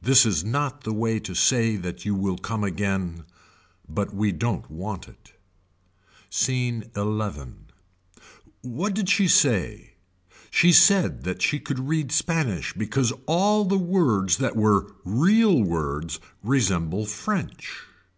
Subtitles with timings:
[0.00, 3.24] This is not the way to say that you will come again.
[3.86, 5.34] But we don't want it.
[6.30, 7.44] Scene XI.
[8.62, 9.90] What did she say.
[10.50, 16.20] She said that she could read Spanish because all the words that were real words
[16.42, 17.82] resemble french.